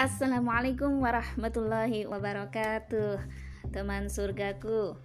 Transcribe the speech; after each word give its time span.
Assalamualaikum 0.00 1.04
warahmatullahi 1.04 2.08
wabarakatuh 2.08 3.20
Teman 3.68 4.08
surgaku. 4.08 4.96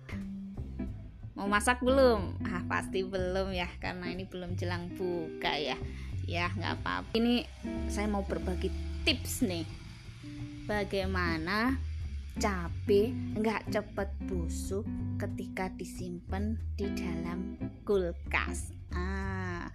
Mau 1.36 1.52
masak 1.52 1.84
belum? 1.84 2.40
Ah 2.48 2.64
pasti 2.64 3.04
belum 3.04 3.52
ya 3.52 3.68
Karena 3.84 4.08
ini 4.08 4.24
belum 4.24 4.56
jelang 4.56 4.88
buka 4.96 5.52
ya. 5.60 5.76
Ya 6.24 6.48
nggak 6.48 6.80
apa-apa. 6.80 7.12
Ini 7.12 7.44
saya 7.92 8.08
mau 8.08 8.24
berbagi 8.24 8.72
tips 9.04 9.44
nih. 9.44 9.68
Bagaimana 10.64 11.76
cabai 12.40 13.12
nggak 13.36 13.76
cepet 13.76 14.10
busuk 14.32 14.88
ketika 15.20 15.76
disimpan 15.76 16.56
di 16.80 16.88
dalam 16.96 17.60
kulkas. 17.84 18.72
Ah 18.96 19.68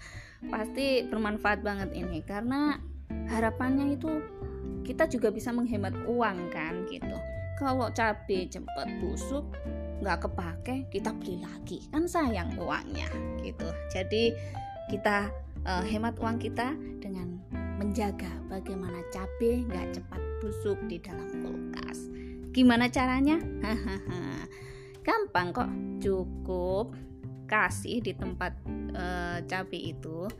pasti 0.49 1.05
bermanfaat 1.05 1.61
banget 1.61 1.93
ini 1.93 2.25
karena 2.25 2.81
harapannya 3.29 4.01
itu 4.01 4.09
kita 4.85 5.07
juga 5.07 5.29
bisa 5.31 5.51
menghemat 5.53 5.95
uang 6.09 6.39
kan 6.51 6.87
gitu. 6.89 7.17
Kalau 7.61 7.93
cabai 7.93 8.49
cepat 8.49 8.89
busuk 9.05 9.45
nggak 10.01 10.19
kepake 10.25 10.77
kita 10.89 11.13
beli 11.13 11.45
lagi. 11.45 11.85
Kan 11.93 12.09
sayang 12.09 12.57
uangnya 12.57 13.09
gitu. 13.45 13.69
Jadi 13.93 14.33
kita 14.89 15.29
uh, 15.69 15.85
hemat 15.85 16.17
uang 16.19 16.41
kita 16.41 16.73
dengan 16.99 17.37
menjaga 17.81 18.29
bagaimana 18.49 19.01
cabai 19.13 19.65
nggak 19.65 20.01
cepat 20.01 20.21
busuk 20.41 20.79
di 20.89 20.97
dalam 21.01 21.29
kulkas. 21.45 22.09
Gimana 22.51 22.89
caranya? 22.89 23.39
Gampang 25.07 25.49
kok. 25.53 25.71
Cukup 26.01 26.97
kasih 27.45 28.01
di 28.01 28.15
tempat 28.15 28.57
uh, 28.95 29.43
cabai 29.45 29.93
itu 29.93 30.31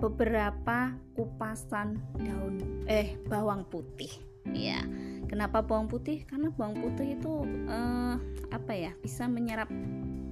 beberapa 0.00 0.96
kupasan 1.14 2.00
daun 2.16 2.56
eh 2.88 3.20
bawang 3.28 3.68
putih. 3.68 4.10
Ya 4.50 4.80
kenapa 5.28 5.60
bawang 5.60 5.86
putih? 5.86 6.24
Karena 6.24 6.48
bawang 6.50 6.80
putih 6.80 7.20
itu 7.20 7.44
eh, 7.68 8.16
apa 8.50 8.72
ya 8.72 8.96
bisa 9.04 9.28
menyerap 9.28 9.68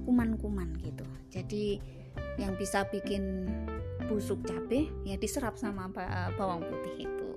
kuman-kuman 0.09 0.73
gitu. 0.81 1.05
Jadi 1.29 1.77
yang 2.41 2.57
bisa 2.57 2.89
bikin 2.89 3.45
busuk 4.09 4.41
cabai 4.49 4.89
ya 5.05 5.15
diserap 5.21 5.55
sama 5.55 5.87
bawang 6.33 6.65
putih 6.65 7.05
itu. 7.05 7.29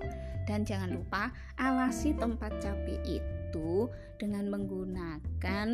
Dan 0.49 0.67
jangan 0.67 0.91
lupa 0.91 1.31
alasi 1.61 2.17
tempat 2.19 2.59
cabai 2.59 2.99
itu 3.07 3.87
dengan 4.19 4.51
menggunakan 4.51 5.69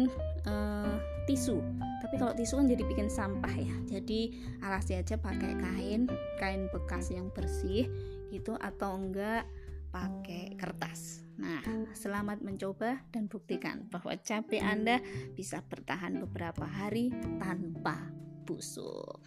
uh, 0.44 0.96
tisu 1.24 1.60
tapi 1.98 2.14
kalau 2.16 2.32
tisu 2.34 2.62
kan 2.62 2.68
jadi 2.70 2.82
bikin 2.86 3.08
sampah 3.10 3.54
ya 3.54 3.76
jadi 3.86 4.20
alasi 4.62 4.98
aja 4.98 5.18
pakai 5.18 5.58
kain 5.58 6.06
kain 6.38 6.70
bekas 6.70 7.10
yang 7.10 7.30
bersih 7.34 7.90
gitu 8.30 8.54
atau 8.58 8.98
enggak 8.98 9.46
pakai 9.90 10.54
kertas 10.58 11.26
nah 11.38 11.62
selamat 11.94 12.42
mencoba 12.42 13.02
dan 13.14 13.30
buktikan 13.30 13.86
bahwa 13.90 14.14
cabai 14.18 14.58
anda 14.58 14.98
bisa 15.38 15.62
bertahan 15.62 16.18
beberapa 16.18 16.66
hari 16.66 17.14
tanpa 17.38 18.10
busuk 18.42 19.22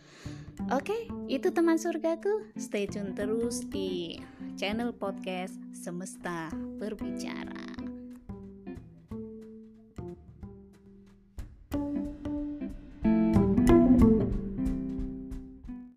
Oke, 0.70 1.10
itu 1.26 1.50
teman 1.50 1.82
surgaku. 1.82 2.54
Stay 2.54 2.86
tune 2.86 3.18
terus 3.18 3.66
di 3.66 4.22
channel 4.54 4.94
podcast 4.94 5.58
Semesta 5.74 6.54
Berbicara. 6.78 7.61